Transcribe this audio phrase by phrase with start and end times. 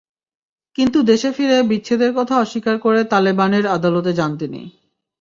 [0.77, 4.61] কিন্তু দেশে ফিরে বিচ্ছেদের কথা অস্বীকার করে তালেবানের আদালতে যান তিনি।